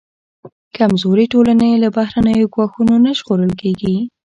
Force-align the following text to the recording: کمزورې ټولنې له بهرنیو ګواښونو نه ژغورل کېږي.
کمزورې 0.75 1.25
ټولنې 1.33 1.69
له 1.83 1.89
بهرنیو 1.97 2.51
ګواښونو 2.53 2.95
نه 3.05 3.11
ژغورل 3.19 3.53
کېږي. 3.61 3.95